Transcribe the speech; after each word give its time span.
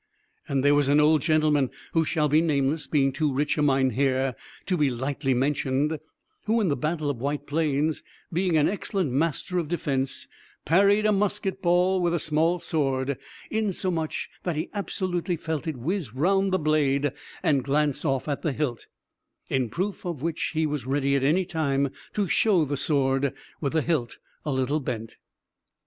And 0.47 0.65
there 0.65 0.73
was 0.73 0.89
an 0.89 0.99
old 0.99 1.21
gentleman 1.21 1.69
who 1.93 2.05
shall 2.05 2.27
be 2.27 2.41
nameless, 2.41 2.87
being 2.87 3.11
too 3.11 3.31
rich 3.31 3.55
a 3.59 3.61
mynheer 3.61 4.33
to 4.65 4.75
be 4.75 4.89
lightly 4.89 5.35
mentioned, 5.35 5.99
who, 6.45 6.59
in 6.59 6.69
the 6.69 6.75
battle 6.75 7.07
of 7.11 7.19
White 7.21 7.45
Plains, 7.45 8.01
being 8.33 8.57
an 8.57 8.67
excellent 8.67 9.11
master 9.11 9.59
of 9.59 9.67
defense, 9.67 10.27
parried 10.65 11.05
a 11.05 11.11
musket 11.11 11.61
ball 11.61 12.01
with 12.01 12.15
a 12.15 12.17
small 12.19 12.57
sword, 12.57 13.15
insomuch 13.51 14.27
that 14.41 14.55
he 14.55 14.71
absolutely 14.73 15.35
felt 15.35 15.67
it 15.67 15.77
whiz 15.77 16.15
round 16.15 16.51
the 16.51 16.57
blade 16.57 17.11
and 17.43 17.63
glance 17.63 18.03
off 18.03 18.27
at 18.27 18.41
the 18.41 18.53
hilt; 18.53 18.87
in 19.49 19.69
proof 19.69 20.03
of 20.03 20.23
which 20.23 20.53
he 20.55 20.65
was 20.65 20.87
ready 20.87 21.15
at 21.15 21.21
any 21.21 21.45
time 21.45 21.91
to 22.13 22.27
show 22.27 22.65
the 22.65 22.75
sword, 22.75 23.35
with 23.59 23.73
the 23.73 23.83
hilt 23.83 24.17
a 24.45 24.51
little 24.51 24.79
bent. 24.79 25.17